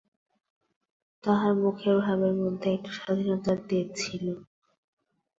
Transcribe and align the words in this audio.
তাহার 1.23 1.53
মুখের 1.55 1.95
ভাবের 1.99 2.33
মধ্যে 2.41 2.67
একটা 2.71 2.91
স্বাধীনতার 2.97 3.57
তেজ 3.67 3.87
ছিল। 4.01 4.25